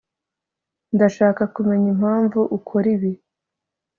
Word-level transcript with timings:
ndashaka 0.95 1.41
kumenya 1.53 1.87
impamvu 1.95 2.39
ukora 2.57 2.87
ibi 2.95 3.11